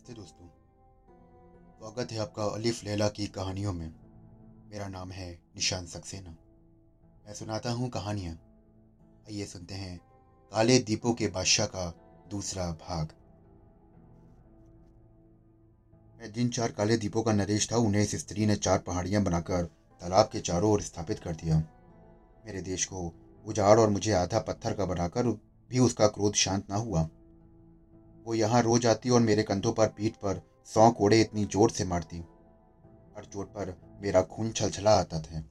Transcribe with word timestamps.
नमस्ते 0.00 0.14
दोस्तों। 0.14 0.46
स्वागत 1.78 2.12
है 2.12 2.18
आपका 2.18 2.44
अलिफ 2.44 2.84
लैला 2.84 3.08
की 3.08 3.26
कहानियों 3.26 3.72
में। 3.72 3.92
मेरा 4.70 4.88
नाम 4.88 5.10
है 5.10 5.30
निशान 5.56 5.86
सक्सेना। 5.86 6.30
मैं 7.26 7.34
सुनाता 7.34 7.70
हूँ 7.70 7.88
कहानियाँ। 7.90 8.34
आइए 9.28 9.46
सुनते 9.46 9.74
हैं 9.74 9.98
काले 10.52 10.78
दीपों 10.78 11.12
के 11.14 11.28
बादशाह 11.28 11.66
का 11.66 11.84
दूसरा 12.30 12.70
भाग। 12.72 13.12
मैं 16.20 16.32
जिन 16.32 16.48
चार 16.48 16.72
काले 16.72 16.96
दीपों 16.96 17.22
का 17.22 17.32
नरेश 17.32 17.72
था, 17.72 17.76
उन्हें 17.76 18.02
इस 18.02 18.16
स्त्री 18.16 18.46
ने 18.46 18.56
चार 18.56 18.78
पहाड़ियाँ 18.78 19.22
बनाकर 19.22 19.64
तालाब 20.02 20.30
के 20.32 20.40
चारों 20.40 20.72
ओर 20.72 20.82
स्थापित 20.82 21.18
कर 21.18 21.34
दिया। 21.34 21.62
मेरे 22.46 22.62
देश 22.62 22.84
को 22.84 23.12
उजाड़ 23.46 23.78
और 23.80 23.90
मुझे 23.90 24.12
आधा 24.12 24.38
पत्थर 24.38 24.74
का 24.74 24.84
बनाकर 24.84 25.26
भी 25.70 25.78
उसका 25.78 26.06
क्रोध 26.08 26.34
शांत 26.34 26.70
ना 26.70 26.76
हुआ। 26.76 27.08
वो 28.26 28.34
यहाँ 28.34 28.62
रोज 28.62 28.86
आती 28.86 29.10
और 29.10 29.20
मेरे 29.20 29.42
कंधों 29.42 29.72
पर 29.72 29.88
पीठ 29.88 30.16
पर 30.16 30.40
सौ 30.68 30.90
कोड़े 30.92 31.20
इतनी 31.20 31.44
ज़ोर 31.46 31.70
से 31.70 31.84
मारती। 31.86 32.18
हर 33.16 33.24
चोट 33.24 33.46
पर 33.48 33.74
मेरा 34.02 34.22
खून 34.24 34.50
छलछला 34.52 34.90
आता 34.92 35.20
था। 35.20 35.42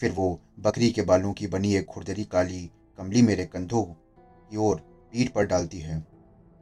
फिर 0.00 0.12
वो 0.12 0.28
बकरी 0.60 0.90
के 0.90 1.02
बालों 1.04 1.32
की 1.32 1.46
बनी 1.48 1.74
एक 1.74 1.86
खुरदरी 1.86 2.24
काली 2.26 2.64
कमली 2.98 3.22
मेरे 3.22 3.44
कंधों 3.46 3.82
की 3.84 4.56
ओर 4.58 4.76
पीठ 5.12 5.32
पर 5.32 5.46
डालती 5.46 5.78
है 5.80 6.04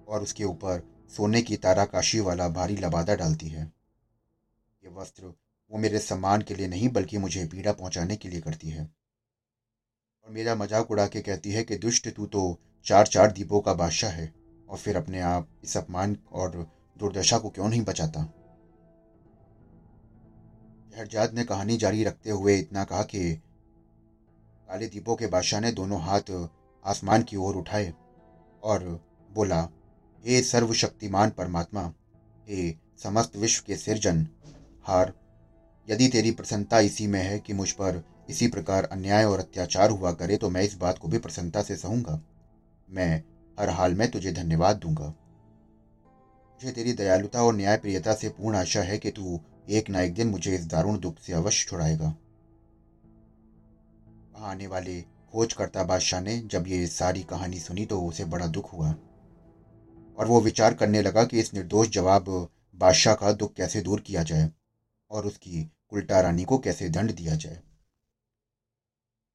और 0.08 0.22
उसके 0.22 0.44
ऊपर 0.44 0.82
सोने 1.10 1.42
की 1.42 1.56
ताराकाशी 1.58 2.20
वाला 2.20 2.48
भारी 2.50 2.76
लबादा 2.76 3.14
डालती 3.16 3.48
है। 3.48 3.64
ये 4.82 4.90
वस्त्र 4.92 5.24
वो 5.70 5.78
मेरे 5.78 5.98
सम्मान 6.00 6.42
के 6.42 6.54
लिए 6.54 6.68
नहीं, 6.68 6.88
बल्कि 6.88 7.18
मुझे 7.18 7.44
पीड़ा 7.46 7.72
पहुँचाने 7.72 8.16
के 8.16 8.28
लिए 8.28 8.40
करती 8.40 8.70
है। 8.70 8.84
और 8.84 10.32
मेरा 10.32 10.54
मज़ाक 10.54 10.90
उड़ा 10.90 11.06
के 11.06 11.20
कहती 11.22 11.50
है 11.50 11.62
कि 11.64 11.76
दुष्ट 11.78 12.08
तू 12.08 12.26
तो 12.26 12.42
चार 12.86 13.06
चार 13.06 13.32
दीपों 13.32 13.60
का 13.60 13.74
बादशाह 13.74 14.10
है। 14.12 14.32
और 14.68 14.78
फिर 14.78 14.96
अपने 14.96 15.20
आप 15.20 15.48
इस 15.64 15.76
अपमान 15.76 16.16
और 16.32 16.66
दुर्दशा 16.98 17.38
को 17.38 17.48
क्यों 17.48 17.68
नहीं 17.68 17.82
बचाता? 17.82 18.24
शहरजाद 20.94 21.34
ने 21.34 21.44
कहानी 21.44 21.76
जारी 21.76 22.04
रखते 22.04 22.30
हुए 22.30 22.56
इतना 22.56 22.84
कहा 22.84 23.02
कि 23.02 23.34
काले 24.68 24.86
दीपों 24.86 25.16
के 25.16 25.26
बादशाह 25.26 25.60
ने 25.60 25.72
दोनों 25.72 26.00
हाथ 26.00 26.48
आसमान 26.84 27.22
की 27.22 27.36
ओर 27.36 27.56
उठाए 27.56 27.92
और 28.62 29.00
बोला, 29.32 29.68
हे 30.24 30.42
सर्वशक्तिमान 30.42 31.30
परमात्मा, 31.30 31.92
हे 32.48 32.76
समस्त 33.02 33.36
विश्व 33.36 33.64
के 33.66 33.76
सिरजन, 33.76 34.26
हार, 34.82 35.12
यदि 35.88 36.08
तेरी 36.08 36.30
प्रसन्नता 36.30 36.78
इसी 36.80 37.06
में 37.06 37.20
है 37.20 37.38
कि 37.38 37.52
मुझ 37.52 37.70
पर 37.70 38.02
इसी 38.30 38.48
प्रकार 38.48 38.84
अन्याय 38.84 39.24
और 39.24 39.38
अत्याचार 39.38 39.90
हुआ 39.90 40.12
करे 40.12 40.36
तो 40.36 40.50
मैं 40.50 40.62
इस 40.62 40.74
बात 40.74 40.98
को 40.98 41.08
भी 41.08 41.18
प्रसन्नता 41.18 41.62
से 41.62 41.76
सहूँगा। 41.76 42.20
मैं 42.90 43.22
हर 43.58 43.70
हाल 43.70 43.94
में 43.94 44.10
तुझे 44.10 44.32
धन्यवाद 44.32 44.76
दूँगा। 44.76 45.06
मुझे 45.06 46.72
तेरी 46.72 46.92
दयालुता 46.92 47.42
और 47.42 47.54
न्याय 47.54 47.76
प्रियता 47.76 48.14
से 48.14 48.28
पूर्ण 48.28 48.56
आशा 48.56 48.82
है 48.82 48.98
कि 48.98 49.10
तू 49.10 49.40
एक 49.68 49.90
ना 49.90 50.00
एक 50.00 50.14
दिन 50.14 50.28
मुझे 50.28 50.54
इस 50.54 50.66
दारुण 50.66 50.98
दुख 50.98 51.18
से 51.18 51.32
अवश्य 51.32 51.68
छुड़ाएगा। 51.68 52.14
वहाँ 54.34 54.50
आने 54.50 54.66
वाले 54.66 55.00
खोजकर्ता 55.32 55.84
बादशाह 55.84 56.20
ने 56.20 56.38
जब 56.46 56.64
ये 56.68 56.86
सारी 56.86 57.22
कहानी 57.22 57.58
सुनी 57.58 57.84
तो 57.86 58.00
उसे 58.02 58.24
बड़ा 58.24 58.46
दुख 58.46 58.72
हुआ 58.72 58.88
और 60.18 60.26
वो 60.26 60.40
विचार 60.40 60.74
करने 60.74 61.02
लगा 61.02 61.24
कि 61.24 61.38
इस 61.38 61.54
निर्दोष 61.54 61.88
जवाब 61.88 62.28
बादशाह 62.78 63.14
का 63.14 63.32
दुख 63.32 63.54
कैसे 63.54 63.80
दूर 63.80 64.00
किया 64.00 64.22
जाए 64.22 64.50
और 65.10 65.26
उसकी 65.26 65.68
उल्टा 65.92 66.20
रानी 66.20 66.44
को 66.44 66.58
कैसे 66.58 66.88
दंड 66.88 67.14
दिया 67.14 67.34
जाए। 67.34 67.54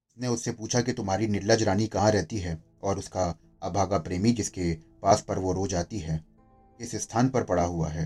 उसने 0.07 0.27
उससे 0.27 0.51
पूछा 0.51 0.81
कि 0.81 0.93
तुम्हारी 0.93 1.27
निर्लज 1.27 1.63
रानी 1.63 1.87
कहाँ 1.87 2.11
रहती 2.11 2.39
है 2.39 2.57
और 2.83 2.97
उसका 2.97 3.29
अभागा 3.61 3.97
प्रेमी 3.97 4.31
जिसके 4.31 4.73
पास 5.01 5.21
पर 5.21 5.39
वो 5.39 5.53
रोज 5.53 5.75
आती 5.75 5.99
है, 5.99 6.23
इस 6.79 6.95
स्थान 6.95 7.29
पर 7.29 7.43
पड़ा 7.43 7.63
हुआ 7.63 7.87
है। 7.87 8.05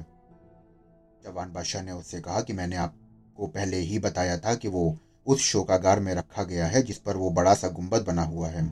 जवान 1.24 1.52
बादशाह 1.54 1.84
ने 1.84 1.92
उससे 1.92 2.22
कहा 2.22 2.42
कि 2.42 2.54
मैंने 2.54 2.76
आपको 2.76 3.48
पहले 3.48 3.78
ही 3.78 4.00
बताया 4.00 4.38
था 4.38 4.56
कि 4.56 4.68
वो 4.68 4.98
उस 5.28 5.42
शोकागार 5.42 6.00
में 6.00 6.14
रखा 6.16 6.44
गया 6.44 6.66
है 6.68 6.82
जिस 6.82 6.98
पर 6.98 7.18
वो 7.18 7.30
बड़ा 7.32 7.54
सा 7.54 7.68
गुंबद 7.70 8.06
बना 8.06 8.24
हुआ 8.24 8.48
है। 8.48 8.66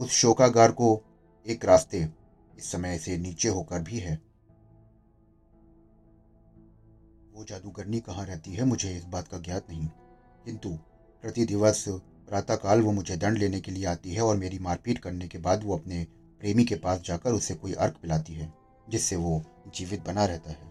उस 0.00 0.10
शोकागार 0.10 0.70
को 0.70 1.00
एक 1.46 1.64
रास्ते 1.64 2.08
इस 2.58 2.70
समय 2.72 2.98
से 2.98 3.16
नीचे 3.18 3.48
होकर 3.48 3.82
भी 3.82 3.98
है। 3.98 4.14
वो 7.34 7.44
जादूगरनी 7.44 8.00
कहाँ 8.00 8.24
रहती 8.26 8.54
है 8.54 8.64
मुझे 8.64 8.96
इस 8.96 9.04
बात 9.04 9.28
का 9.28 9.38
ज्ञात 9.38 9.70
नहीं, 9.70 9.86
किंतु 10.44 10.70
प्रति 11.24 11.44
दिवस 11.44 11.84
प्रातःकाल 12.32 12.80
वो 12.80 12.92
मुझे 12.92 13.16
दंड 13.16 13.38
लेने 13.38 13.60
के 13.60 13.72
लिए 13.72 13.84
आती 13.86 14.12
है 14.12 14.20
और 14.22 14.36
मेरी 14.36 14.58
मारपीट 14.58 14.98
करने 14.98 15.26
के 15.28 15.38
बाद 15.38 15.64
वो 15.64 15.76
अपने 15.76 16.04
प्रेमी 16.40 16.64
के 16.64 16.74
पास 16.74 17.00
जाकर 17.00 17.32
उसे 17.32 17.54
कोई 17.54 17.72
अर्क 17.74 17.96
पिलाती 18.02 18.34
है, 18.34 18.52
जिससे 18.88 19.16
वो 19.16 19.42
जीवित 19.74 20.04
बना 20.06 20.24
रहता 20.24 20.50
है। 20.50 20.70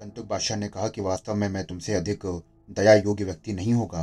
कंतुक 0.00 0.26
बादशाह 0.26 0.58
ने 0.58 0.68
कहा 0.68 0.88
कि 0.88 1.00
वास्तव 1.00 1.34
में 1.34 1.48
मैं 1.48 1.64
तुमसे 1.64 1.94
अधिक 1.94 2.26
दया 2.70 2.94
योग्य 2.94 3.24
व्यक्ति 3.24 3.52
नहीं 3.52 3.74
होगा। 3.74 4.02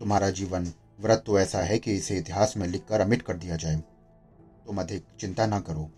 तुम्हारा 0.00 0.30
जीवन 0.32 0.72
व्रत 1.00 1.22
तो 1.26 1.38
ऐसा 1.40 1.60
है 1.60 1.78
कि 1.78 1.94
इसे 1.94 2.18
इतिहास 2.18 2.56
में 2.56 2.68
लिखकर 2.68 3.00
अमिट 3.00 3.22
कर 3.22 3.36
दिया 3.36 3.56
जाए। 3.56 3.76
तुम 4.66 4.80
अधिक 4.80 5.04
चिंता 5.20 5.46
ना 5.46 5.60
करो। 5.60 5.90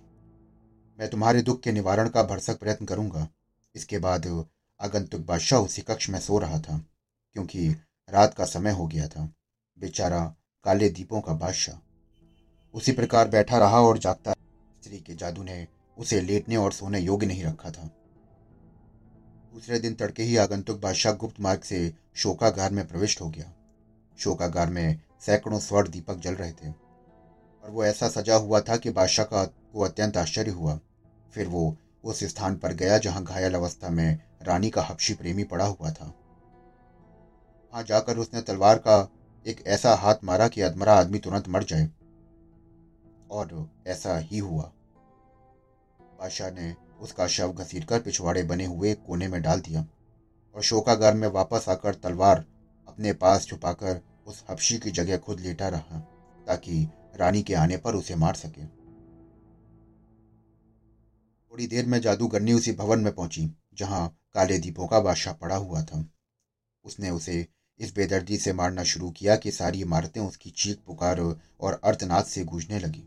मैं 0.98 1.08
तुम्हारे 1.10 1.42
दुख 1.42 1.60
के 1.60 1.72
निवारण 1.72 2.08
का 2.08 2.22
भरसक 2.22 2.58
प्रयत्न 2.60 2.86
करूँगा। 2.86 3.28
इसके 3.74 3.98
बाद 3.98 4.26
आगंतुक 4.80 5.20
बादशाह 5.20 5.60
उसी 5.60 5.82
कक्ष 5.82 6.10
में 6.10 6.18
सो 6.20 6.38
रहा 6.38 6.58
था, 6.60 6.84
क्योंकि 7.36 7.74
रात 8.10 8.34
का 8.34 8.44
समय 8.44 8.70
हो 8.70 8.86
गया 8.86 9.08
था। 9.08 9.32
बेचारा 9.78 10.34
काले 10.64 10.88
दीपों 10.88 11.20
का 11.20 11.32
बादशाह। 11.32 11.78
उसी 12.74 12.92
प्रकार 12.92 13.28
बैठा 13.28 13.58
रहा 13.58 13.80
और 13.80 13.98
जागता 13.98 14.32
स्त्री 14.32 15.00
के 15.00 15.14
जादू 15.14 15.42
ने 15.42 15.68
उसे 15.98 16.20
लेटने 16.20 16.56
और 16.56 16.72
सोने 16.72 17.00
योग्य 17.00 17.26
नहीं 17.26 17.44
रखा 17.44 17.70
था। 17.70 17.90
दूसरे 19.54 19.78
दिन 19.78 19.94
तड़के 19.94 20.22
ही 20.22 20.36
आगंतुक 20.36 20.80
बादशाह 20.80 21.12
गुप्त 21.12 21.40
मार्ग 21.40 21.60
से 21.60 21.94
शोकागार 22.14 22.70
में 22.70 22.88
प्रविष्ट 22.88 23.20
हो 23.20 23.28
गया। 23.30 23.52
शोकागार 24.18 24.70
में 24.70 25.00
सैकड़ों 25.20 25.58
स्वर्ण 25.58 25.90
दीपक 25.90 26.16
जल 26.16 26.34
रहे 26.34 26.52
थे। 26.52 26.68
और 27.64 27.70
वो 27.70 27.84
ऐसा 27.84 28.08
सजा 28.08 28.36
हुआ 28.36 28.60
था 28.60 28.76
कि 28.76 28.90
बादशाह 28.90 29.26
का 29.26 29.44
को 29.44 29.80
अत्यंत 29.80 30.16
आश्चर्य 30.16 30.50
हुआ। 30.50 30.80
फिर 31.34 31.48
वो 31.48 31.76
उस 32.04 32.24
स्थान 32.24 32.56
पर 32.56 32.72
गया 32.72 32.98
जहाँ 32.98 33.24
घायल 33.24 33.54
अवस्था 33.54 33.88
में 33.88 34.18
रानी 34.42 34.70
का 34.70 34.82
हबशी 34.82 35.14
प्रेमी 35.14 35.44
पड़ा 35.44 35.64
हुआ 35.64 35.90
था। 35.90 36.14
वहाँ 37.72 37.84
जाकर 37.84 38.18
उसने 38.18 38.42
तलवार 38.42 38.78
का 38.78 39.10
एक 39.46 39.66
ऐसा 39.66 39.94
हाथ 39.94 40.14
मारा 40.24 40.48
कि 40.48 40.60
अदमरा 40.60 40.94
आदमी 40.94 41.18
तुरंत 41.18 41.48
मर 41.48 41.64
जाए। 41.64 41.90
और 43.30 43.70
ऐसा 43.86 44.18
ही 44.18 44.38
हुआ। 44.38 44.72
बादशाह 46.00 46.50
ने 46.50 46.74
उसका 47.00 47.26
शव 47.26 47.52
घसीटकर 47.52 48.00
पिछवाड़े 48.00 48.42
बने 48.42 48.64
हुए 48.64 48.94
कोने 48.94 49.28
में 49.28 49.42
डाल 49.42 49.60
दिया 49.60 49.86
और 50.54 50.62
शोकागार 50.62 51.14
में 51.14 51.28
वापस 51.28 51.68
आकर 51.68 51.94
तलवार 51.94 52.44
अपने 52.88 53.12
पास 53.12 53.46
छुपाकर 53.46 54.00
उस 54.26 54.44
हफ्शी 54.50 54.78
की 54.78 54.90
जगह 54.90 55.16
खुद 55.16 55.40
लेटा 55.40 55.68
रहा, 55.68 55.98
ताकि 56.46 56.88
रानी 57.16 57.42
के 57.42 57.54
आने 57.54 57.76
पर 57.76 57.94
उसे 57.94 58.14
मार 58.14 58.34
सके। 58.34 58.64
थोड़ी 61.52 61.66
देर 61.66 61.86
में 61.86 62.00
जादूगरनी 62.00 62.52
उसी 62.52 62.72
भवन 62.72 63.00
में 63.00 63.14
पहुँची, 63.14 63.50
जहाँ 63.74 64.18
काले 64.34 64.58
दीपों 64.58 64.86
का 64.86 65.00
बादशाह 65.00 65.34
पड़ा 65.34 65.56
हुआ 65.56 65.82
था। 65.82 66.04
उसने 66.84 67.10
उसे 67.10 67.46
इस 67.80 67.94
बेदर्दी 67.94 68.36
से 68.36 68.52
मारना 68.52 68.82
शुरू 68.84 69.10
किया 69.10 69.36
कि 69.36 69.50
सारी 69.50 69.80
इमारतें 69.80 70.20
उसकी 70.20 70.50
चीख 70.50 70.78
पुकार 70.86 71.20
और 71.60 71.80
अर्थनाद 71.84 72.24
से 72.24 72.44
गूंजने 72.44 72.78
लगी। 72.78 73.02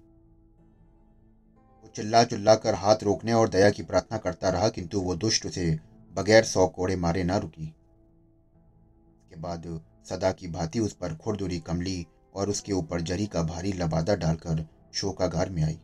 वो 1.84 1.92
चिल्ला 1.96 2.24
चिल्ला 2.24 2.56
कर 2.56 2.76
हाथ 2.76 3.04
रोकने 3.04 3.34
और 3.34 3.50
दया 3.50 3.70
की 3.70 3.84
प्रार्थना 3.84 4.18
करता 4.18 4.50
रहा, 4.50 4.70
किंतु 4.70 5.02
वो 5.02 5.16
दुष्ट 5.16 5.46
उसे 5.46 5.80
बगैर 6.16 6.44
सौ 6.44 6.68
कोड़े 6.68 6.96
मारे 6.96 7.24
ना 7.24 7.38
रुकी। 7.38 7.64
इसके 7.64 9.36
बाद 9.36 9.82
सदा 10.10 10.32
की 10.32 10.48
भांति 10.48 10.80
उस 10.80 10.94
पर 10.94 11.16
खुरदुरी 11.16 11.60
कमली 11.60 12.06
और 12.36 12.50
उसके 12.50 12.74
ऊपर 12.74 13.02
जरी 13.02 13.26
का 13.28 13.44
भारी 13.44 13.72
लबादा 13.72 14.16
डालकर 14.16 14.66
शोकागार 14.94 15.50
में 15.50 15.64
आई। 15.64 15.80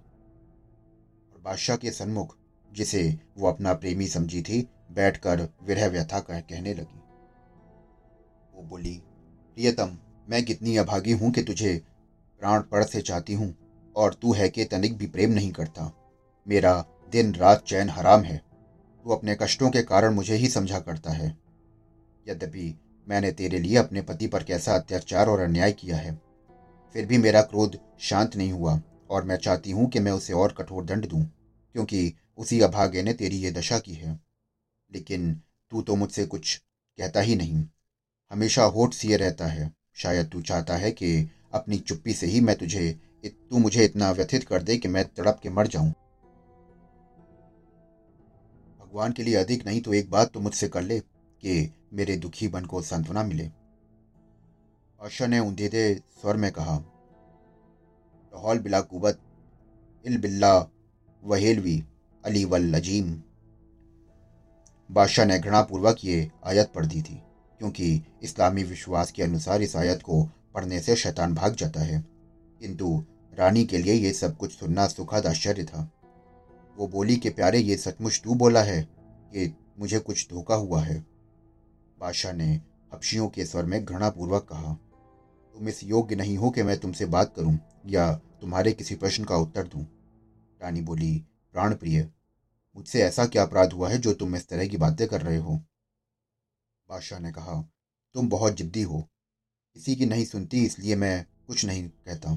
और 1.34 1.42
बादशाह 1.42 1.78
के 1.78 1.92
सन्मुख, 1.92 2.36
जिसे 2.72 3.20
वो 3.38 3.48
अपना 3.48 3.74
प्रेमी 3.74 4.08
समझी 4.08 4.42
थी, 4.42 4.68
बैठकर 4.92 5.48
विरह 5.64 5.88
व्यथा 5.88 6.20
कहने 6.20 6.74
लगी। 6.74 6.99
वो 8.60 8.66
बोली, 8.66 8.94
प्रियतम, 9.58 9.96
मैं 10.28 10.44
कितनी 10.46 10.76
अभागी 10.78 11.12
हूँ 11.12 11.32
कि 11.32 11.42
तुझे 11.42 11.76
प्राण 12.42 12.62
पड़ 12.62 12.84
से 12.84 13.02
चाहती 13.02 13.34
हूँ, 13.34 13.54
और 13.96 14.14
तू 14.14 14.34
है 14.34 14.50
कि 14.50 14.66
तनिक 14.66 14.98
भी 14.98 15.08
प्रेम 15.08 15.32
नहीं 15.32 15.52
करता। 15.52 15.92
मेरा 16.48 16.74
दिन 17.12 17.34
रात 17.36 17.64
चैन 17.64 17.90
हराम 17.90 18.22
है। 18.22 18.38
तू 18.38 19.10
अपने 19.10 19.36
कष्टों 19.36 19.70
के 19.70 19.82
कारण 19.84 20.14
मुझे 20.14 20.36
ही 20.36 20.48
समझा 20.48 20.80
करता 20.80 21.12
है। 21.12 21.30
यद्यपि 22.26 22.74
मैंने 23.08 23.32
तेरे 23.32 23.60
लिए 23.60 23.78
अपने 23.78 24.02
पति 24.02 24.28
पर 24.28 24.44
कैसा 24.44 24.76
अत्याचार 24.76 25.30
और 25.30 25.40
अन्याय 25.40 25.72
किया 25.72 25.98
है, 25.98 26.20
फिर 26.96 27.06
भी 27.06 27.18
मेरा 27.18 27.42
क्रोध 27.42 27.80
शांत 28.00 28.36
नहीं 28.36 28.52
हुआ, 28.52 28.80
और 29.10 29.24
मैं 29.24 29.38
चाहती 29.38 29.72
हूँ 29.72 29.90
कि 29.90 30.00
मैं 30.00 30.12
उसे 30.12 30.34
और 30.34 30.56
कठोर 30.58 30.86
दंड 30.86 31.08
दूँ, 31.08 31.24
क्योंकि 31.76 32.14
उसी 32.38 32.62
अभागे 32.62 33.04
ने 33.04 33.14
तेरी 33.14 33.38
ये 33.38 33.52
दशा 33.52 33.80
की 33.80 33.94
है। 33.94 34.20
लेकिन 34.92 35.34
तू 35.72 35.82
तो 35.82 35.96
मुझसे 35.96 36.26
कुछ 36.26 36.56
कहता 37.00 37.22
ही 37.22 37.36
नहीं। 37.36 37.66
हमेशा 38.32 38.64
होठ 38.66 38.94
सिए 38.94 39.18
रहता 39.18 39.46
है। 39.46 39.72
शायद 39.94 40.30
तू 40.30 40.42
चाहता 40.42 40.76
है 40.76 40.92
कि 40.92 41.30
अपनी 41.54 41.78
चुप्पी 41.80 42.14
से 42.14 42.28
ही 42.28 42.42
मैं 42.42 42.56
तुझे 42.58 42.92
तू 43.26 43.58
मुझे 43.58 43.86
इतना 43.86 44.12
व्यथित 44.12 44.44
कर 44.44 44.64
दे 44.64 44.78
कि 44.78 44.88
मैं 44.88 45.04
तड़प 45.08 45.40
के 45.44 45.50
मर 45.50 45.68
जाऊँ। 45.68 45.90
भगवान 48.80 49.12
के 49.12 49.24
लिए 49.24 49.36
अधिक 49.36 49.66
नहीं 49.66 49.82
तो 49.82 49.94
एक 49.94 50.10
बात 50.12 50.32
तो 50.34 50.40
मुझसे 50.40 50.68
कर 50.68 50.82
ले 50.82 51.00
कि 51.00 51.72
मेरे 51.94 52.16
दुखी 52.18 52.48
बन 52.48 52.66
को 52.66 52.82
सांत्वना 52.82 53.24
मिले। 53.24 53.48
बादशाह 55.00 55.28
ने 55.28 55.40
ऊंधेदे 55.40 55.94
स्वर 56.22 56.38
में 56.38 56.52
कहा 56.52 56.76
हौल 58.34 58.60
बिला 58.60 58.82
कुबत 58.82 59.20
इल 60.06 60.18
बिल्ला 60.18 60.54
वहेलवी 61.24 61.84
अली 62.24 62.44
वल 62.46 62.66
लजीम। 62.76 63.12
बादशाह 64.90 65.26
ने 65.26 65.40
घृणापूर्वक 65.40 66.06
ये 66.06 66.30
आयत 66.46 66.72
पढ़ 66.76 66.86
दी 66.86 67.02
थी। 67.02 67.22
क्योंकि 67.60 68.04
इस्लामी 68.24 68.64
विश्वास 68.64 69.12
के 69.12 69.24
अनुसार 69.24 69.62
इस 69.62 69.76
आयत 69.76 70.02
को 70.02 70.24
पढ़ने 70.24 70.80
से 70.80 70.96
शैतान 70.96 71.34
भाग 71.34 71.56
जाता 71.56 71.82
है। 71.82 72.06
किंतु 72.60 73.04
रानी 73.40 73.66
के 73.66 73.78
लिए 73.78 73.94
यह 73.94 74.14
सब 74.14 74.38
कुछ 74.38 74.52
सुनना 74.52 74.88
सुखद 74.88 75.28
आश्चर्य 75.28 75.64
था। 75.64 75.92
वो 76.78 76.88
बोली 76.88 77.18
कि 77.18 77.30
प्यारे, 77.30 77.60
ये 77.60 77.78
सचमुच 77.78 78.22
तू 78.24 78.36
बोला 78.36 78.64
है 78.64 78.84
कि 79.34 79.58
मुझे 79.80 80.00
कुछ 80.00 80.28
धोखा 80.30 80.56
हुआ 80.56 80.82
है? 80.82 81.06
बादशाह 82.00 82.34
ने 82.34 82.62
हपशियों 82.94 83.28
के 83.30 83.46
स्वर 83.46 83.66
में 83.66 83.86
घृणापूर्वक 83.86 84.44
कहा, 84.44 84.74
तुम 85.54 85.70
इस 85.70 85.84
योग्य 85.84 86.16
नहीं 86.16 86.38
हो 86.38 86.50
कि 86.50 86.64
मैं 86.64 86.78
तुमसे 86.78 87.06
बात 87.06 87.34
करूँ 87.36 87.60
या 87.86 88.14
तुम्हारे 88.14 88.72
किसी 88.72 88.96
प्रश्न 88.96 89.24
का 89.24 89.36
उत्तर 89.36 89.64
दूँ? 89.64 89.84
रानी 90.62 90.82
बोली 90.82 91.26
प्राण 91.54 91.76
प्रिय 91.76 92.10
मुझसे 92.76 93.04
ऐसा 93.04 93.26
क्या 93.26 93.44
अपराध 93.44 93.74
हुआ 93.74 93.90
है 93.90 93.98
जो 93.98 94.14
तुम 94.14 94.36
इस 94.36 94.50
तरह 94.50 94.68
की 94.68 94.78
बातें 94.78 95.08
कर 95.08 95.22
रहे 95.22 95.38
हो? 95.38 95.64
बादशाह 96.90 97.20
ने 97.20 97.32
कहा, 97.32 97.62
तुम 98.16 98.30
बहुत 98.30 98.54
जिद्दी 98.54 98.82
हो। 98.82 99.00
किसी 99.76 99.96
की 99.96 100.06
नहीं 100.06 100.26
सुनती, 100.26 100.66
इसलिए 100.66 100.96
मैं 100.96 101.26
कुछ 101.48 101.66
नहीं 101.66 101.88
कहता। 101.90 102.32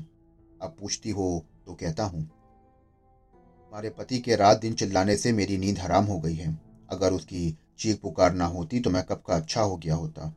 अब 0.63 0.77
पूछती 0.81 1.11
हो 1.11 1.45
तो 1.67 1.75
कहता 1.75 2.05
हूँ। 2.05 2.23
हमारे 2.23 3.91
पति 3.91 4.19
के 4.19 4.37
रात 4.37 4.61
दिन 4.61 4.75
चिल्लाने 4.75 5.17
से 5.17 5.33
मेरी 5.33 5.59
नींद 5.59 5.79
हराम 5.79 6.05
हो 6.05 6.19
गई 6.21 6.35
है। 6.35 6.59
अगर 6.91 7.13
उसकी 7.13 7.59
चीख 7.79 8.01
पुकार 8.01 8.35
ना 8.35 8.47
होती 8.47 8.81
तो 8.81 8.91
मैं 8.91 9.03
कब 9.03 9.23
का 9.27 9.37
अच्छा 9.37 9.61
हो 9.61 9.77
गया 9.77 9.95
होता 9.95 10.35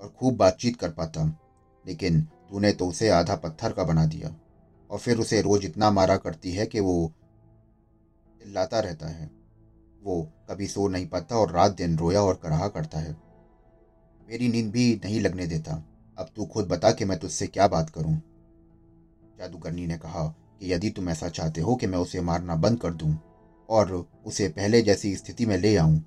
और 0.00 0.08
खूब 0.08 0.36
बातचीत 0.36 0.76
कर 0.76 0.90
पाता। 0.90 1.24
लेकिन 1.84 2.20
तूने 2.50 2.72
तो 2.72 2.88
उसे 2.88 3.08
आधा 3.08 3.36
पत्थर 3.36 3.72
का 3.72 3.84
बना 3.84 4.06
दिया 4.06 4.34
और 4.90 4.98
फिर 4.98 5.18
उसे 5.18 5.40
रोज 5.42 5.64
इतना 5.64 5.90
मारा 5.90 6.16
करती 6.16 6.52
है 6.52 6.66
कि 6.66 6.80
वो 6.80 7.12
चिल्लाता 8.40 8.80
रहता 8.80 9.08
है। 9.08 9.30
वो 10.02 10.22
कभी 10.50 10.66
सो 10.66 10.88
नहीं 10.88 11.06
पाता 11.06 11.36
और 11.36 11.52
रात 11.52 11.76
दिन 11.76 11.96
रोया 11.98 12.22
और 12.22 12.34
कराहा 12.34 12.68
करता 12.68 12.98
है। 12.98 13.25
मेरी 14.28 14.48
नींद 14.48 14.70
भी 14.70 14.94
नहीं 15.04 15.20
लगने 15.20 15.46
देता। 15.46 15.72
अब 16.18 16.30
तू 16.36 16.44
खुद 16.44 16.68
बता 16.68 16.90
कि 16.90 17.04
मैं 17.04 17.18
तुझसे 17.18 17.46
क्या 17.46 17.68
बात 17.68 17.90
करूँ। 17.90 18.16
जादूगरनी 19.38 19.86
ने 19.86 19.98
कहा 19.98 20.26
कि 20.60 20.72
यदि 20.72 20.90
तुम 20.90 21.08
ऐसा 21.10 21.28
चाहते 21.28 21.60
हो 21.60 21.74
कि 21.76 21.86
मैं 21.86 21.98
उसे 21.98 22.20
मारना 22.20 22.54
बंद 22.56 22.80
कर 22.80 22.94
दूँ 22.94 23.16
और 23.68 23.92
उसे 24.26 24.48
पहले 24.48 24.82
जैसी 24.82 25.14
स्थिति 25.16 25.46
में 25.46 25.56
ले 25.58 25.74
आऊँ, 25.76 25.98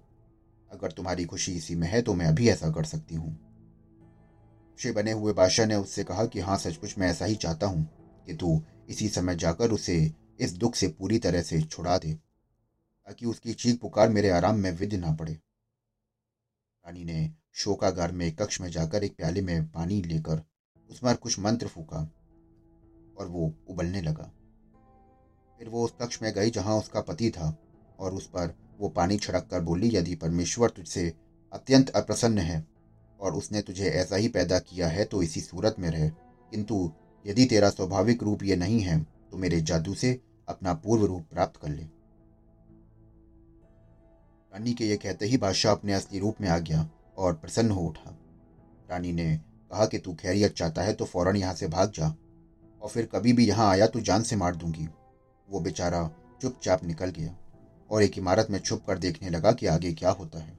अगर 0.72 0.92
तुम्हारी 0.92 1.26
खुशी 1.26 1.52
इसी 1.52 1.76
में 1.76 1.88
है 1.88 2.02
तो 2.02 2.14
मैं 2.14 2.26
अभी 2.26 2.50
ऐसा 2.50 2.72
कर 2.72 2.84
सकती 2.86 3.16
हूँ। 3.16 3.34
खुशी 4.70 4.92
बने 4.92 5.12
हुए 5.12 5.34
बादशाह 5.34 5.66
ने 5.66 5.76
उससे 5.76 6.04
कहा 6.04 6.26
कि 6.26 6.40
हाँ 6.40 6.58
सचमुच 6.58 6.96
मैं 6.98 7.10
ऐसा 7.10 7.26
ही 7.26 7.36
चाहता 7.36 7.68
हूँ 7.68 7.84
कि 8.28 8.34
तू 8.34 8.62
इसी 8.90 9.10
समय 9.10 9.36
जाकर 9.36 9.72
उसे 9.72 10.00
इस 10.40 10.54
दुख 10.54 10.76
से 10.76 10.88
पूरी 10.90 11.18
तरह 11.20 11.42
से 11.42 11.62
छुड़ा 11.62 11.98
दे, 11.98 12.14
ताकि 12.14 13.26
उसकी 13.26 13.54
चीख 13.54 13.80
पुकार 13.80 14.10
मेरे 14.10 14.30
आराम 14.30 14.60
में 14.60 14.72
विध 14.72 14.94
ना 14.96 15.12
पड़े। 15.16 15.34
रानी 15.34 17.04
ने 17.06 17.30
शोकागार 17.56 18.12
में 18.12 18.32
कक्ष 18.36 18.60
में 18.62 18.70
जाकर 18.72 19.04
एक 19.04 19.16
प्याले 19.16 19.42
में 19.42 19.68
पानी 19.72 20.02
लेकर 20.02 20.42
उस 20.90 21.00
पर 21.00 21.16
कुछ 21.16 21.40
मंत्र 21.40 21.68
फूका 21.68 22.00
और 23.18 23.28
वो 23.28 23.54
उबलने 23.70 24.02
लगा। 24.02 24.32
फिर 25.60 25.70
वो 25.70 25.84
उस 25.86 25.94
कक्ष 26.02 26.22
में 26.22 26.32
गई 26.34 26.50
जहाँ 26.50 26.78
उसका 26.78 27.02
पति 27.02 27.30
था 27.30 27.56
और 28.00 28.14
उस 28.14 28.28
पर 28.28 28.54
वो 28.80 28.90
पानी 28.90 29.18
छिड़क 29.18 29.48
कर 29.52 29.62
बोली, 29.62 29.90
यदि 29.96 30.16
परमेश्वर 30.16 30.70
तुझसे 30.70 31.14
अत्यंत 31.52 31.90
अप्रसन्न 31.90 32.38
है 32.38 32.66
और 33.20 33.34
उसने 33.34 33.62
तुझे 33.62 33.90
ऐसा 33.90 34.16
ही 34.16 34.28
पैदा 34.28 34.60
किया 34.60 34.88
है 34.88 35.06
तो 35.06 35.22
इसी 35.24 35.42
सूरत 35.42 35.76
में 35.80 35.90
रहे। 35.90 36.10
किंतु 36.10 36.92
यदि 37.26 37.46
तेरा 37.46 37.70
स्वाभाविक 37.70 38.24
रूप 38.24 38.44
ये 38.44 38.56
नहीं 38.56 38.80
है 38.80 39.00
तो 39.32 39.38
मेरे 39.38 39.62
जादू 39.62 39.94
से 39.94 40.20
अपना 40.48 40.74
पूर्व 40.74 41.06
रूप 41.06 41.26
प्राप्त 41.32 41.60
कर 41.62 41.70
ले। 41.70 41.84
रानी 44.52 44.74
के 44.74 44.86
ये 44.86 44.98
कहते 44.98 45.26
ही 45.26 45.38
बादशाह 45.38 45.72
अपने 45.72 45.94
असली 45.94 46.20
रूप 46.20 46.42
में 46.42 46.48
आ 46.50 46.58
गया। 46.60 46.90
और 47.20 47.34
प्रसन्न 47.34 47.72
हो 47.72 47.82
उठा। 47.82 48.16
रानी 48.90 49.12
ने 49.14 49.36
कहा 49.72 49.86
कि 49.86 49.98
तू 49.98 50.14
खैरियत 50.14 50.54
चाहता 50.54 50.82
है 50.82 50.94
तो 50.94 51.06
फ़ौरन 51.06 51.36
यहाँ 51.36 51.54
से 51.54 51.68
भाग 51.68 51.92
जा, 51.92 52.08
और 52.82 52.90
फिर 52.90 53.06
कभी 53.06 53.34
भी 53.34 53.48
यहाँ 53.48 53.70
आया 53.70 53.88
तो 53.88 54.00
जान 54.02 54.24
से 54.24 54.36
मार 54.36 54.56
दूँगी। 54.56 54.88
वो 55.48 55.60
बेचारा 55.60 56.10
चुपचाप 56.42 56.84
निकल 56.84 57.10
गया 57.10 57.36
और 57.90 58.04
एक 58.04 58.18
इमारत 58.18 58.48
में 58.50 58.60
छुप 58.60 58.84
कर 58.88 58.98
देखने 58.98 59.30
लगा 59.30 59.52
कि 59.52 59.68
आगे 59.68 59.94
क्या 59.94 60.10
होता 60.12 60.40
है। 60.40 60.58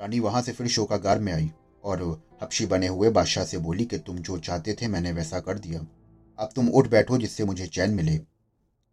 रानी 0.00 0.20
वहाँ 0.20 0.42
से 0.42 0.52
फिर 0.52 0.66
शोकागार 0.68 1.18
में 1.18 1.32
आई 1.32 1.50
और 1.84 2.02
हपशी 2.42 2.66
बने 2.66 2.86
हुए 2.86 3.10
बादशाह 3.10 3.44
से 3.44 3.58
बोली 3.58 3.84
कि 3.84 3.98
तुम 3.98 4.18
जो 4.18 4.38
चाहते 4.38 4.74
थे 4.74 4.88
मैंने 4.88 5.12
वैसा 5.12 5.40
कर 5.40 5.58
दिया। 5.58 5.80
अब 6.38 6.50
तुम 6.54 6.68
उठ 6.70 6.88
बैठो 6.88 7.18
जिससे 7.18 7.44
मुझे 7.44 7.66
चैन 7.66 7.94
मिले। 7.94 8.20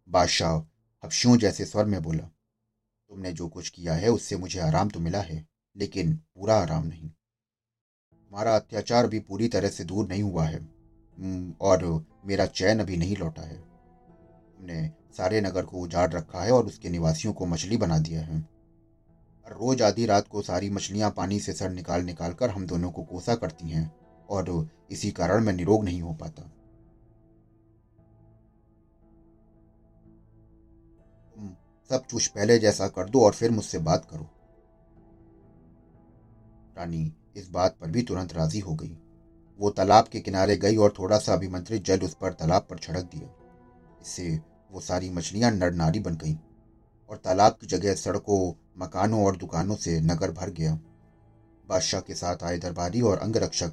बादशाह 0.08 0.56
हपशियों 1.04 1.36
जैसे 1.36 1.64
स्वर 1.64 1.84
में 1.84 2.02
बोला 2.02 2.28
तुमने 3.10 3.32
जो 3.32 3.48
कुछ 3.48 3.68
किया 3.68 3.94
है, 3.94 4.08
उससे 4.08 4.36
मुझे 4.36 4.60
आराम 4.60 4.88
तो 4.88 5.00
मिला 5.00 5.20
है, 5.20 5.44
लेकिन 5.76 6.14
पूरा 6.14 6.54
आराम 6.54 6.86
नहीं। 6.86 7.08
तुम्हारा 7.08 8.54
अत्याचार 8.56 9.06
भी 9.06 9.18
पूरी 9.20 9.48
तरह 9.48 9.68
से 9.68 9.84
दूर 9.84 10.08
नहीं 10.08 10.22
हुआ 10.22 10.44
है 10.44 10.58
और 11.60 11.84
मेरा 12.26 12.46
चैन 12.46 12.80
अभी 12.80 12.96
नहीं 12.96 13.16
लौटा 13.16 13.42
है। 13.42 13.56
तुमने 13.56 14.90
सारे 15.16 15.40
नगर 15.40 15.64
को 15.64 15.78
उजाड़ 15.78 16.10
रखा 16.10 16.42
है 16.42 16.52
और 16.52 16.66
उसके 16.66 16.88
निवासियों 16.88 17.32
को 17.32 17.46
मछली 17.46 17.76
बना 17.76 17.98
दिया 17.98 18.20
है। 18.20 18.38
हर 19.46 19.52
रोज 19.52 19.82
आधी 19.82 20.06
रात 20.06 20.28
को 20.28 20.42
सारी 20.42 20.70
मछलियाँ 20.70 21.10
पानी 21.10 21.40
से 21.40 21.52
सर 21.52 21.70
निकाल 21.70 22.02
निकाल 22.02 22.32
कर 22.32 22.50
हम 22.50 22.66
दोनों 22.66 22.90
को 22.90 23.02
कोसा 23.02 23.34
करती 23.34 23.68
हैं, 23.68 23.90
और 24.30 24.68
इसी 24.90 25.10
कारण 25.10 25.44
मैं 25.44 25.52
निरोग 25.52 25.84
नहीं 25.84 26.02
हो 26.02 26.14
पाता। 26.14 26.50
सब 31.90 32.06
कुछ 32.06 32.26
पहले 32.26 32.58
जैसा 32.58 32.88
कर 32.88 33.08
दो 33.08 33.24
और 33.24 33.32
फिर 33.32 33.50
मुझसे 33.50 33.78
बात 33.78 34.04
करो। 34.04 34.28
रानी 36.78 37.12
इस 37.36 37.48
बात 37.50 37.76
पर 37.80 37.90
भी 37.90 38.02
तुरंत 38.02 38.32
राज़ी 38.32 38.58
हो 38.58 38.74
गई। 38.74 38.96
वो 39.60 39.70
तालाब 39.70 40.08
के 40.08 40.20
किनारे 40.20 40.56
गई 40.56 40.76
और 40.76 40.94
थोड़ा 40.98 41.18
सा 41.18 41.32
अभिमंत्रित 41.32 41.84
जल 41.84 42.00
उस 42.00 42.14
पर 42.14 42.32
तालाब 42.32 42.66
पर 42.70 42.78
छिड़क 42.78 43.04
दिया। 43.04 43.28
इससे 44.02 44.40
वो 44.70 44.80
सारी 44.80 45.10
मछलियाँ 45.10 45.50
नर 45.50 45.72
नारी 45.72 46.00
बन 46.00 46.16
गईं 46.16 46.36
और 47.10 47.16
तालाब 47.16 47.52
की 47.52 47.66
जगह 47.66 47.94
सड़कों, 47.94 48.52
मकानों 48.78 49.24
और 49.24 49.36
दुकानों 49.36 49.76
से 49.76 50.00
नगर 50.00 50.30
भर 50.30 50.50
गया। 50.50 50.74
बादशाह 51.68 52.00
के 52.00 52.14
साथ 52.14 52.42
आए 52.42 52.58
दरबारी 52.58 53.00
और 53.00 53.18
अंगरक्षक 53.18 53.72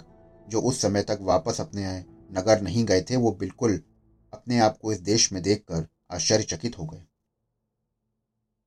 जो 0.50 0.62
उस 0.62 0.82
समय 0.82 1.02
तक 1.02 1.20
वापस 1.22 1.62
अपने 1.62 1.84
नगर 2.32 2.62
नहीं 2.62 2.86
गए 2.86 3.02
थे, 3.02 3.16
वो 3.16 3.32
बिल्कुल 3.32 3.82
अपने 4.34 4.60
आप 4.60 4.78
को 4.78 4.92
इस 4.92 5.00
देश 5.00 5.32
में 5.34 5.42
देखकर 5.44 5.88
आश्चर्यचकित 6.12 6.80
हो 6.80 6.86
गए। 6.86 7.04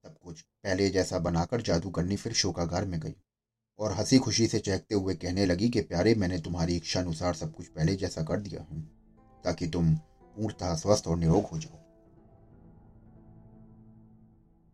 सब 0.08 0.18
कुछ। 0.18 0.40
पहले 0.40 0.90
जैसा 0.90 1.18
बनाकर 1.18 1.60
जादूगरनी 1.60 2.16
फिर 2.16 2.32
शोकागार 2.32 2.84
में 2.84 3.00
गई 3.00 3.14
और 3.78 3.92
हँसी 3.92 4.18
खुशी 4.18 4.46
से 4.46 4.58
चहकते 4.58 4.94
हुए 4.94 5.14
कहने 5.14 5.46
लगी 5.46 5.68
कि, 5.68 5.80
प्यारे, 5.80 6.14
मैंने 6.14 6.40
तुम्हारी 6.40 6.76
इच्छा 6.76 7.00
अनुसार 7.00 7.34
सब 7.34 7.54
कुछ 7.54 7.66
पहले 7.66 7.96
जैसा 7.96 8.22
कर 8.22 8.40
दिया 8.40 8.62
है, 8.62 8.80
ताकि 9.44 9.66
तुम 9.68 9.94
पूर्णतः 10.36 10.74
स्वस्थ 10.74 11.06
और 11.06 11.18
निरोग 11.18 11.44
हो 11.44 11.58
जाओ। 11.58 11.76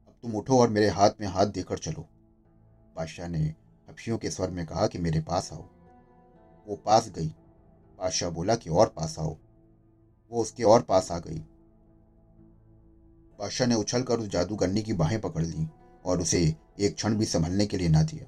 अब 0.06 0.14
तुम 0.22 0.34
उठो 0.34 0.60
और 0.60 0.68
मेरे 0.68 0.88
हाथ 0.88 1.10
में 1.20 1.28
हाथ 1.28 1.46
देकर 1.46 1.78
चलो। 1.78 2.08
बादशाह 2.96 3.28
ने 3.28 3.54
हफियों 3.90 4.18
के 4.18 4.30
स्वर 4.30 4.50
में 4.50 4.66
कहा 4.66 4.86
कि, 4.86 4.98
मेरे 4.98 5.20
पास 5.20 5.52
आओ। 5.52 5.62
वो 6.66 6.76
पास 6.76 7.08
गई। 7.08 7.28
बादशाह 7.98 8.30
बोला 8.30 8.56
कि, 8.56 8.70
और 8.70 8.88
पास 8.88 9.18
आओ। 9.18 9.36
वो 10.30 10.42
उसके 10.42 10.62
और 10.62 10.82
पास 10.82 11.12
आ 11.12 11.18
गई। 11.18 11.44
बादशाह 13.44 13.66
ने 13.68 13.74
उछलकर 13.74 14.18
उस 14.18 14.28
जादूगरनी 14.28 14.82
की 14.82 14.92
बाहें 14.92 15.20
पकड़ 15.20 15.42
ली 15.42 15.66
और 16.04 16.20
उसे 16.20 16.38
एक 16.80 16.94
क्षण 16.94 17.14
भी 17.14 17.24
संभलने 17.24 17.66
के 17.66 17.76
लिए 17.76 17.88
ना 17.88 18.02
दिया। 18.02 18.24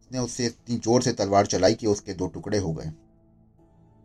उसने 0.00 0.18
उससे 0.18 0.46
इतनी 0.46 0.76
ज़ोर 0.76 1.02
से 1.02 1.12
तलवार 1.12 1.46
चलाई 1.46 1.74
कि 1.74 1.86
उसके 1.86 2.14
दो 2.14 2.26
टुकड़े 2.26 2.58
हो 2.58 2.72
गए। 2.72 2.90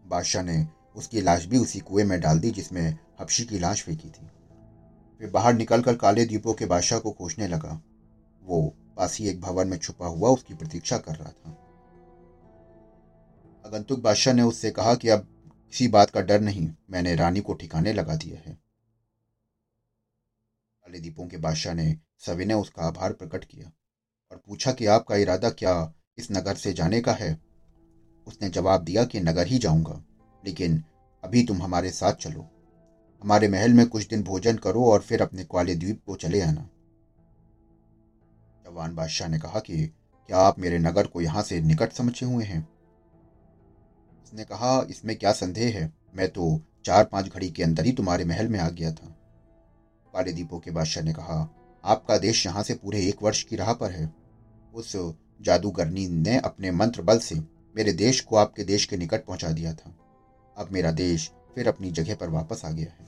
बादशाह 0.05 0.43
ने 0.43 0.67
उसकी 0.95 1.21
लाश 1.21 1.45
भी 1.45 1.57
उसी 1.57 1.79
कुएँ 1.79 2.03
में 2.03 2.19
डाल 2.21 2.39
दी 2.39 2.51
जिसमें 2.51 2.97
हफ्शी 3.21 3.45
की 3.45 3.59
लाश 3.59 3.83
फेंकी 3.83 4.09
थी। 4.09 4.27
फिर 5.21 5.29
बाहर 5.29 5.53
निकलकर 5.53 5.95
काले 5.95 6.25
द्वीपों 6.25 6.53
के 6.53 6.65
बादशाह 6.65 6.99
को 6.99 7.11
खोजने 7.11 7.47
लगा। 7.47 7.81
वो 8.41 8.61
पास 8.97 9.17
ही 9.19 9.27
एक 9.27 9.41
भवन 9.41 9.67
में 9.67 9.77
छुपा 9.77 10.07
हुआ 10.07 10.29
उसकी 10.29 10.53
प्रतीक्षा 10.53 10.97
कर 10.97 11.15
रहा 11.15 11.29
था। 11.29 11.51
अगंतुक 13.65 13.99
बादशाह 13.99 14.33
ने 14.33 14.41
उससे 14.41 14.71
कहा 14.71 14.93
कि 14.95 15.09
अब 15.09 15.27
किसी 15.73 15.87
बात 15.87 16.09
का 16.09 16.21
डर 16.21 16.41
नहीं, 16.41 16.69
मैंने 16.91 17.15
रानी 17.15 17.41
को 17.41 17.53
ठिकाने 17.53 17.93
लगा 17.93 18.15
दिया 18.15 18.49
है। 18.49 18.62
काले 20.93 21.01
दीपों 21.01 21.27
के 21.27 21.37
बादशाह 21.37 21.73
ने 21.73 21.95
सविनय 22.19 22.53
उसका 22.53 22.81
आभार 22.83 23.13
प्रकट 23.13 23.45
किया 23.45 23.71
और 24.31 24.41
पूछा 24.47 24.71
कि 24.71 24.85
आपका 24.85 25.15
इरादा 25.15 25.49
क्या 25.49 25.73
इस 26.17 26.27
नगर 26.31 26.55
से 26.55 26.73
जाने 26.73 26.99
का 27.01 27.11
है? 27.11 27.31
उसने 28.27 28.49
जवाब 28.49 28.83
दिया 28.83 29.03
कि 29.03 29.19
नगर 29.19 29.47
ही 29.47 29.57
जाऊँगा, 29.57 30.03
लेकिन 30.43 30.83
अभी 31.23 31.43
तुम 31.43 31.61
हमारे 31.63 31.89
साथ 31.91 32.13
चलो। 32.15 32.45
हमारे 33.21 33.47
महल 33.47 33.73
में 33.73 33.85
कुछ 33.87 34.07
दिन 34.07 34.23
भोजन 34.23 34.57
करो 34.57 34.83
और 34.85 35.01
फिर 35.01 35.21
अपने 35.21 35.43
क्वाले 35.43 35.75
द्वीप 35.75 36.01
को 36.05 36.15
चले 36.15 36.41
आना। 36.41 36.69
जवान 38.65 38.95
बादशाह 38.95 39.27
ने 39.27 39.39
कहा 39.39 39.59
कि 39.59 39.85
क्या 40.29 40.37
आप 40.37 40.59
मेरे 40.59 40.79
नगर 40.79 41.07
को 41.07 41.21
यहाँ 41.21 41.43
से 41.43 41.59
निकट 41.61 41.91
समझे 41.91 42.25
हुए 42.25 42.43
हैं? 42.43 42.61
उसने 44.23 44.43
कहा, 44.43 44.85
इसमें 44.89 45.15
क्या 45.15 45.31
संदेह 45.31 45.75
है? 45.79 45.91
मैं 46.15 46.29
तो 46.29 46.61
चार 46.85 47.03
पाँच 47.05 47.33
घड़ी 47.33 47.49
के 47.51 47.63
अंदर 47.63 47.85
ही 47.85 47.91
तुम्हारे 47.91 48.25
महल 48.25 48.47
में 48.47 48.59
आ 48.59 48.69
गया 48.69 48.91
था। 48.91 49.15
काले 50.13 50.33
दीपों 50.33 50.59
के 50.59 50.71
बादशाह 50.71 51.03
ने 51.03 51.13
कहा, 51.13 51.49
आपका 51.83 52.17
देश 52.17 52.45
यहाँ 52.45 52.63
से 52.63 52.75
पूरे 52.75 53.05
एक 53.07 53.23
वर्ष 53.23 53.43
की 53.43 53.55
राह 53.55 53.73
पर 53.73 53.91
है। 53.91 54.13
उस 54.73 54.95
जादूगरनी 55.41 56.07
ने 56.07 56.37
अपने 56.37 56.71
मंत्र 56.71 57.01
बल 57.01 57.19
से 57.19 57.35
मेरे 57.75 57.93
देश 57.93 58.21
को 58.21 58.35
आपके 58.35 58.63
देश 58.63 58.85
के 58.85 58.97
निकट 58.97 59.25
पहुँचा 59.25 59.51
दिया 59.51 59.73
था। 59.73 59.95
अब 60.57 60.71
मेरा 60.71 60.91
देश 60.91 61.31
फिर 61.55 61.67
अपनी 61.67 61.91
जगह 61.91 62.15
पर 62.15 62.29
वापस 62.29 62.65
आ 62.65 62.71
गया 62.71 62.91
है। 62.91 63.05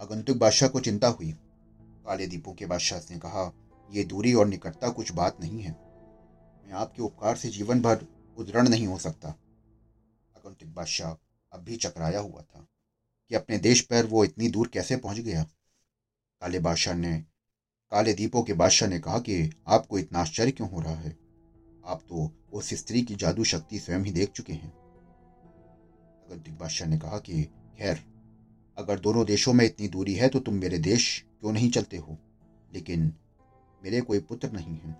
आगंतुक 0.00 0.36
बादशाह 0.36 0.68
को 0.68 0.80
चिंता 0.80 1.08
हुई। 1.08 1.32
काले 2.06 2.26
दीपों 2.26 2.52
के 2.52 2.66
बादशाह 2.66 2.98
ने 2.98 3.18
कहा 3.18 3.52
यह 3.90 4.04
दूरी 4.04 4.34
और 4.34 4.46
निकटता 4.46 4.88
कुछ 4.88 5.12
बात 5.12 5.40
नहीं 5.40 5.62
है। 5.62 5.70
मैं 6.66 6.72
आपके 6.72 7.02
उपकार 7.02 7.36
से 7.36 7.48
जीवन 7.48 7.80
भर 7.80 8.06
उदृढ़ 8.38 8.68
नहीं 8.68 8.86
हो 8.86 8.98
सकता। 8.98 9.28
आगंतुक 9.28 10.68
बादशाह 10.68 11.12
अब 11.52 11.64
भी 11.64 11.76
चकराया 11.76 12.20
हुआ 12.20 12.42
था। 12.42 12.66
कि 13.28 13.34
अपने 13.34 13.58
देश 13.58 13.80
पर 13.80 14.06
वो 14.06 14.24
इतनी 14.24 14.48
दूर 14.48 14.68
कैसे 14.68 14.96
पहुँच 14.96 15.18
गया? 15.18 15.42
काले 16.40 16.58
बादशाह 16.58 16.94
ने, 16.94 17.24
काले 17.90 18.14
दीपों 18.14 18.42
के 18.42 18.52
बादशाह 18.52 18.88
ने 18.88 19.00
कहा 19.00 19.18
कि 19.18 19.50
आपको 19.68 19.98
इतना 19.98 20.18
आश्चर्य 20.18 20.50
क्यों 20.50 20.70
हो 20.70 20.80
रहा 20.80 20.94
है? 20.94 21.16
आप 21.86 22.02
तो 22.08 22.32
उस 22.52 22.74
स्त्री 22.74 23.02
की 23.02 23.14
जादू 23.14 23.44
शक्ति 23.44 23.78
स्वयं 23.78 24.00
ही 24.00 24.10
देख 24.10 24.30
चुके 24.30 24.52
हैं। 24.52 24.72
आगंतुक 26.24 26.54
बादशाह 26.54 26.88
ने 26.88 26.98
कहा 26.98 27.18
कि, 27.18 27.44
खैर, 27.78 28.04
अगर 28.78 29.00
दोनों 29.00 29.26
देशों 29.26 29.52
में 29.52 29.64
इतनी 29.64 29.88
दूरी 29.88 30.14
है 30.14 30.28
तो 30.28 30.40
तुम 30.40 30.54
मेरे 30.54 30.78
देश 30.78 31.24
क्यों 31.40 31.52
नहीं 31.52 31.70
चलते 31.70 31.96
हो? 31.96 32.18
लेकिन 32.74 33.12
मेरे 33.84 34.00
कोई 34.00 34.20
पुत्र 34.20 34.50
नहीं 34.52 34.76
है। 34.76 34.90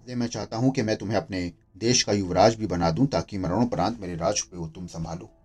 इसलिए 0.00 0.16
मैं 0.16 0.26
चाहता 0.26 0.56
हूँ 0.56 0.72
कि 0.72 0.82
मैं 0.82 0.96
तुम्हें 0.96 1.16
अपने 1.16 1.52
देश 1.76 2.02
का 2.02 2.12
युवराज 2.12 2.54
भी 2.54 2.66
बना 2.66 2.90
दूँ 2.90 3.06
ताकि 3.06 3.38
मरणोपरांत 3.38 4.00
मेरे 4.00 4.16
राज 4.16 4.40
पे 4.40 4.68
तुम 4.68 4.86
संभालो। 4.86 5.39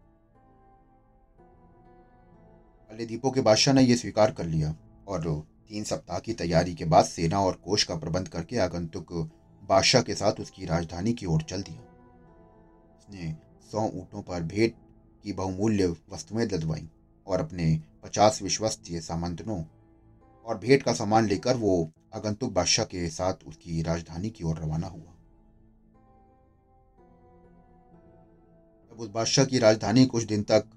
अले 2.96 3.06
दीपो 3.06 3.32
के 3.32 3.42
बादशाह 3.42 3.74
ने 3.74 3.82
यह 3.82 3.96
स्वीकार 3.96 4.32
कर 4.32 4.46
लिया 4.46 4.76
और 5.08 5.24
तीन 5.70 5.84
सप्ताह 5.84 6.20
की 6.20 6.34
तैयारी 6.34 6.74
के 6.76 6.86
बाद 6.86 7.06
सेना 7.06 7.40
और 7.40 7.54
कोष 7.56 7.84
का 7.84 7.96
प्रबंध 7.96 8.28
करके 8.28 8.58
आगंतुक 8.58 9.12
बादशाह 9.64 10.02
के 10.02 10.16
साथ 10.16 10.40
उसकी 10.40 10.66
राजधानी 10.66 11.14
की 11.14 11.26
ओर 11.26 11.42
चल 11.42 11.62
दिया। 11.62 11.82
उसने 13.00 13.36
सौ 13.72 13.82
ऊँटों 13.82 14.22
पर 14.22 14.44
भेंट 14.44 14.74
की 15.24 15.34
बहुमूल्य 15.34 15.88
वस्तुएँ 16.12 16.46
लदवाई 16.46 16.88
और 17.28 17.40
अपने 17.40 17.68
पचास 18.04 18.42
विश्वस्तीय 18.42 19.02
सामंतनों 19.02 19.64
और 20.46 20.58
भेंट 20.58 20.84
का 20.84 20.94
सामान 20.94 21.28
लेकर 21.28 21.58
वो 21.58 21.92
आगंतुक 22.14 22.54
बादशाह 22.54 22.86
के 22.86 23.10
साथ 23.10 23.44
उसकी 23.48 23.82
राजधानी 23.82 24.30
की 24.30 24.44
ओर 24.44 24.60
रवाना 24.60 24.88
हुआ। 24.88 25.12
जब 28.92 29.00
उस 29.00 29.10
बादशाह 29.10 29.46
की 29.46 29.60
राजधानी 29.60 30.06
कुछ 30.06 30.24
दिन 30.24 30.44
तक 30.44 30.70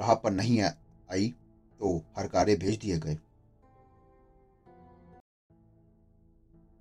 राह 0.00 0.14
पर 0.14 0.30
नहीं 0.32 0.60
आई 0.60 1.28
तो 1.80 1.96
हरकारे 2.18 2.54
भेज 2.56 2.78
दिए 2.78 2.98
गए। 2.98 3.16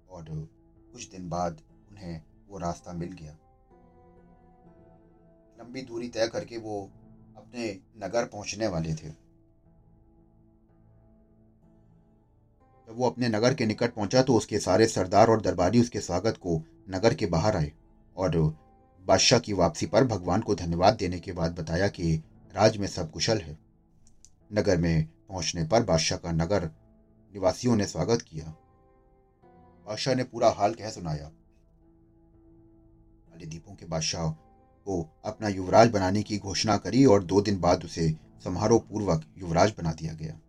और 0.10 0.26
कुछ 0.94 1.10
दिन 1.10 1.30
बाद 1.30 1.62
उन्हें 1.92 2.22
वो 2.50 2.58
रास्ता 2.58 2.94
मिल 2.94 3.12
गया। 3.12 3.32
लंबी 5.60 5.82
दूरी 5.82 6.08
तय 6.10 6.28
करके 6.28 6.58
वो 6.58 6.82
अपने 7.38 7.72
नगर 7.98 8.26
पहुँचने 8.26 8.68
वाले 8.68 8.94
थे। 8.94 9.10
जब 12.88 12.96
वो 12.98 13.10
अपने 13.10 13.28
नगर 13.30 13.54
के 13.54 13.66
निकट 13.66 13.94
पहुँचा 13.94 14.22
तो 14.22 14.36
उसके 14.36 14.60
सारे 14.60 14.88
सरदार 14.88 15.30
और 15.30 15.42
दरबारी 15.42 15.82
उसके 15.82 16.00
स्वागत 16.02 16.38
को 16.38 16.58
नगर 16.90 17.14
के 17.14 17.26
बाहर 17.26 17.56
आए 17.58 17.72
और 18.18 18.38
बादशाह 19.06 19.40
की 19.40 19.54
वापसी 19.54 19.86
पर 19.86 20.04
भगवान 20.08 20.42
को 20.42 20.56
धन्यवाद 20.56 20.94
देने 20.94 21.20
के 21.20 21.32
बाद 21.32 21.60
बताया 21.60 21.88
कि 21.88 22.22
राज 22.53 22.77
में 22.77 22.88
सब 22.88 23.12
कुशल 23.12 23.38
है। 23.38 23.58
नगर 24.51 24.77
में 24.77 25.06
पहुँचने 25.29 25.63
पर 25.63 25.84
बादशाह 25.84 26.18
का 26.18 26.32
नगर, 26.32 26.63
निवासियों 27.34 27.75
ने 27.75 27.86
स्वागत 27.86 28.22
किया। 28.22 28.46
बादशाह 29.88 30.15
ने 30.15 30.24
पूरा 30.24 30.50
हाल 30.50 30.74
कह 30.74 30.89
सुनाया। 30.89 31.25
अली 33.34 33.46
दीपों 33.46 33.75
के 33.75 33.86
बादशाह 33.86 34.29
को 34.88 35.01
अपना 35.25 35.48
युवराज 35.48 35.89
बनाने 35.91 36.24
की 36.24 36.38
घोषणा 36.38 36.77
करी 36.77 37.06
और 37.06 37.24
दो 37.24 37.41
दिन 37.41 37.60
बाद 37.60 37.84
उसे 37.84 38.10
समारोह 38.44 38.79
पूर्वक 38.79 39.25
युवराज 39.38 39.74
बना 39.77 39.91
दिया 39.91 40.13
गया 40.13 40.39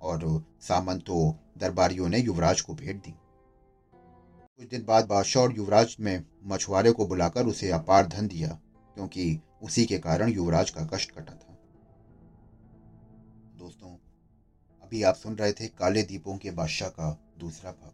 और 0.00 0.44
सामंतों, 0.60 1.32
दरबारियों 1.58 2.08
ने 2.08 2.18
युवराज 2.18 2.60
को 2.60 2.74
भेंट 2.74 3.02
दी। 3.04 3.14
कुछ 3.92 4.68
दिन 4.68 4.84
बाद 4.84 5.06
बादशाह 5.06 5.42
और 5.42 5.56
युवराज 5.56 5.96
में 6.00 6.24
मछुआरे 6.44 6.92
को 6.92 7.06
बुलाकर 7.06 7.46
उसे 7.46 7.70
अपार 7.70 8.06
धन 8.06 8.28
दिया, 8.28 8.48
क्योंकि 8.94 9.40
उसी 9.60 9.84
के 9.86 9.98
कारण 9.98 10.28
युवराज 10.28 10.70
का 10.70 10.84
कष्ट 10.86 11.10
कटा 11.10 11.32
था। 11.32 11.56
दोस्तों, 13.58 13.90
अभी 14.82 15.02
आप 15.02 15.14
सुन 15.14 15.34
रहे 15.36 15.52
थे 15.52 15.66
काले 15.68 16.02
दीपों 16.02 16.36
के 16.36 16.50
बादशाह 16.50 16.88
का 16.88 17.10
दूसरा 17.38 17.70
भाग। 17.72 17.92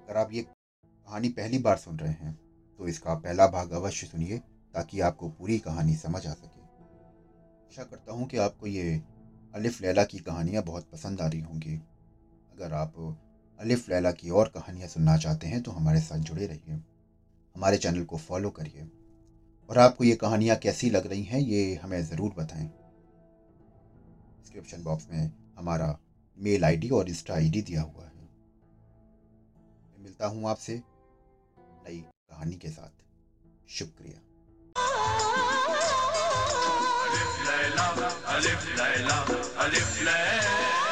अगर 0.00 0.16
आप 0.16 0.32
ये 0.32 0.42
कहानी 0.42 1.28
पहली 1.28 1.58
बार 1.58 1.76
सुन 1.76 1.98
रहे 1.98 2.12
हैं 2.12 2.38
तो 2.80 2.88
इसका 2.88 3.14
पहला 3.14 3.46
भाग 3.46 3.70
अवश्य 3.72 4.06
सुनिए, 4.06 4.38
ताकि 4.74 5.00
आपको 5.00 5.28
पूरी 5.28 5.58
कहानी 5.58 5.94
समझ 5.96 6.26
आ 6.26 6.32
सके। 6.32 6.60
आशा 7.68 7.84
करता 7.84 8.12
हूँ 8.12 8.26
कि 8.28 8.36
आपको 8.36 8.66
ये 8.66 9.00
अलिफ 9.54 9.80
लैला 9.80 10.04
की 10.04 10.18
कहानियाँ 10.18 10.62
बहुत 10.62 10.88
पसंद 10.92 11.20
आ 11.20 11.26
रही 11.26 11.40
होंगी। 11.40 11.74
अगर 12.52 12.72
आप 12.74 12.94
अलिफ 13.60 13.88
लैला 13.88 14.12
की 14.12 14.30
और 14.30 14.48
कहानियाँ 14.48 14.88
सुनना 14.88 15.16
चाहते 15.16 15.46
हैं 15.46 15.62
तो 15.62 15.70
हमारे 15.70 16.00
साथ 16.00 16.18
जुड़े 16.20 16.46
रहिए। 16.46 16.74
हमारे 17.56 17.76
चैनल 17.78 18.04
को 18.04 18.16
फॉलो 18.18 18.50
करिए। 18.50 18.88
और 19.68 19.78
आपको 19.78 20.04
ये 20.04 20.14
कहानियाँ 20.16 20.56
कैसी 20.56 20.90
लग 20.90 21.06
रही 21.06 21.22
हैं 21.22 21.40
ये 21.40 21.74
हमें 21.74 22.02
ज़रूर 22.04 22.34
बताएँ। 22.38 22.66
डिस्क्रिप्शन 24.38 24.82
बॉक्स 24.82 25.06
में 25.10 25.30
हमारा 25.58 25.98
मेल 26.38 26.64
आईडी 26.64 26.88
और 26.90 27.08
इंस्टा 27.08 27.34
आईडी 27.34 27.62
दिया 27.62 27.82
हुआ 27.82 28.04
है। 28.04 28.12
मैं 29.92 30.02
मिलता 30.04 30.26
हूँ 30.26 30.48
आपसे 30.50 30.74
नई 30.76 31.98
कहानी 32.00 32.56
के 32.56 32.68
साथ। 32.68 33.04
शुक्रिया। 33.68 34.20
Alif 37.08 37.36
Layla, 37.46 37.86
Alif 38.34 38.66
Layla, 38.78 39.16
Alif 39.58 39.90
Layla. 40.06 40.87